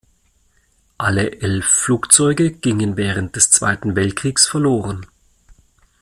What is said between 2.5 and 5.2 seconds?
gingen während des Zweiten Weltkriegs verloren.